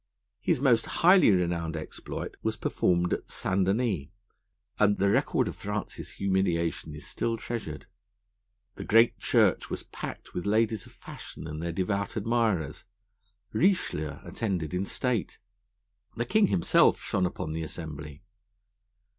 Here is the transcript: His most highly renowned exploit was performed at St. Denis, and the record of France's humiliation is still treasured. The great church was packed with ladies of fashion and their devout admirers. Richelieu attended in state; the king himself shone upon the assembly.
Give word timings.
His 0.39 0.59
most 0.59 0.87
highly 0.87 1.29
renowned 1.29 1.77
exploit 1.77 2.35
was 2.41 2.57
performed 2.57 3.13
at 3.13 3.29
St. 3.29 3.67
Denis, 3.67 4.07
and 4.79 4.97
the 4.97 5.11
record 5.11 5.47
of 5.47 5.55
France's 5.57 6.09
humiliation 6.13 6.95
is 6.95 7.05
still 7.05 7.37
treasured. 7.37 7.85
The 8.77 8.83
great 8.83 9.19
church 9.19 9.69
was 9.69 9.83
packed 9.83 10.33
with 10.33 10.47
ladies 10.47 10.87
of 10.87 10.91
fashion 10.93 11.45
and 11.45 11.61
their 11.61 11.71
devout 11.71 12.15
admirers. 12.17 12.83
Richelieu 13.53 14.17
attended 14.23 14.73
in 14.73 14.87
state; 14.87 15.37
the 16.17 16.25
king 16.25 16.47
himself 16.47 16.99
shone 16.99 17.27
upon 17.27 17.51
the 17.51 17.61
assembly. 17.61 18.23